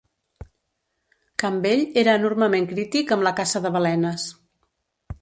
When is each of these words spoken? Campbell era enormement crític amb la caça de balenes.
Campbell 1.43 1.85
era 2.03 2.17
enormement 2.21 2.69
crític 2.75 3.17
amb 3.17 3.29
la 3.31 3.37
caça 3.43 3.65
de 3.67 3.77
balenes. 3.79 4.31